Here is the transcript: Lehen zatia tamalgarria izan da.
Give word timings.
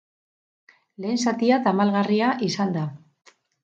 Lehen 1.05 1.21
zatia 1.27 1.61
tamalgarria 1.69 2.35
izan 2.51 2.77
da. 2.81 2.91